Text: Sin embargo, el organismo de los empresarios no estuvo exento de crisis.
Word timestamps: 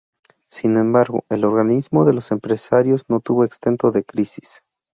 Sin 0.49 0.77
embargo, 0.77 1.25
el 1.29 1.45
organismo 1.45 2.05
de 2.05 2.13
los 2.15 2.31
empresarios 2.31 3.05
no 3.07 3.17
estuvo 3.17 3.45
exento 3.45 3.91
de 3.91 4.03
crisis. 4.03 4.63